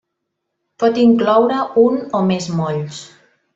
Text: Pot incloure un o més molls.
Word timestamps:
Pot 0.83 0.97
incloure 1.03 1.61
un 1.83 2.01
o 2.21 2.25
més 2.33 2.51
molls. 2.63 3.05